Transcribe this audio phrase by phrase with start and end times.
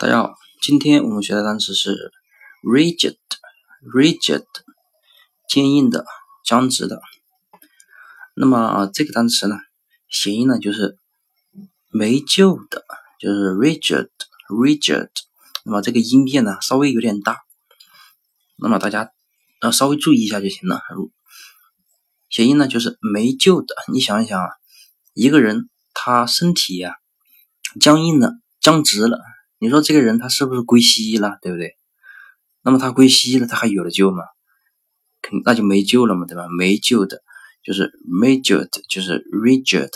[0.00, 2.12] 大家好，今天我们学的单词是
[2.62, 4.44] rigid，rigid，
[5.48, 6.06] 坚硬的、
[6.44, 7.00] 僵直的。
[8.36, 9.56] 那么这个单词呢，
[10.08, 10.96] 谐音呢就是
[11.88, 12.84] 没救的，
[13.18, 15.08] 就是 rigid，rigid。
[15.64, 17.38] 那么这个音变呢稍微有点大，
[18.54, 19.10] 那么大家
[19.60, 20.80] 呃稍微注意一下就行了。
[22.30, 23.74] 谐音呢就是没救的。
[23.92, 24.48] 你想一想啊，
[25.12, 26.94] 一个人他身体呀
[27.80, 29.18] 僵硬了、僵直了。
[29.60, 31.76] 你说这个人他是不是归西了，对不对？
[32.62, 34.24] 那么他归西了，他还有了救吗？
[35.20, 36.46] 肯那就没救了嘛，对吧？
[36.56, 37.22] 没救的，
[37.64, 39.90] 就是 major，就是 rigid，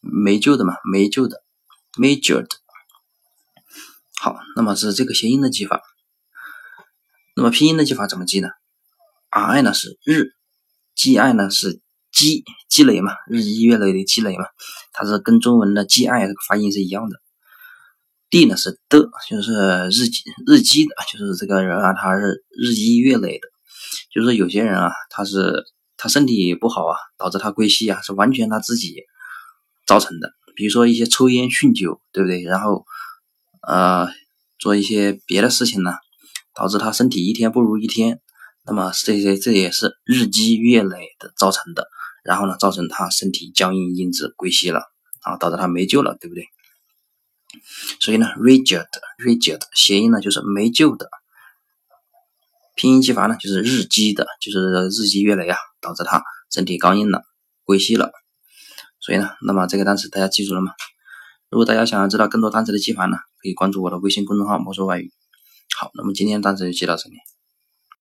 [0.00, 1.42] 没救的嘛，没救的
[1.94, 2.46] ，major。
[4.20, 5.80] 好，那么是这个谐音的记法。
[7.34, 8.48] 那么拼音的记法怎么记呢
[9.30, 10.32] ？ri 呢是日
[10.94, 11.80] ，gi 呢是
[12.12, 14.44] 积积累嘛，日积月累的积累嘛，
[14.92, 17.16] 它是跟中文的 gi 这个发音是一样的。
[18.32, 19.52] D 呢是的，就是
[19.90, 23.46] 日积日积的，就是这个人啊，他是日积月累的。
[24.10, 25.62] 就是有些人啊，他是
[25.98, 29.02] 他身体不好啊，导致他归西啊，是完全他自己
[29.86, 30.32] 造成的。
[30.56, 32.40] 比如说一些抽烟酗酒，对不对？
[32.40, 32.86] 然后
[33.68, 34.08] 呃
[34.58, 35.90] 做一些别的事情呢，
[36.54, 38.18] 导致他身体一天不如一天。
[38.64, 41.86] 那么这些这也是日积月累的造成的。
[42.24, 44.80] 然后呢，造成他身体僵硬因子归西了
[45.20, 46.46] 啊，导致他没救了，对不对？
[48.00, 51.08] 所以呢，rigid，rigid，谐音呢就是没救的，
[52.74, 57.22] 拼音记法呢就是日积的，就是日积月累啊，导致它整体高音了，
[57.64, 58.10] 归西了。
[59.00, 60.72] 所以呢，那么这个单词大家记住了吗？
[61.50, 65.12] 如果大家想要知道更多单词的记法呢，可以关注我的微信公众号“魔术外语”。
[65.76, 67.16] 好，那么今天单词就记到这里。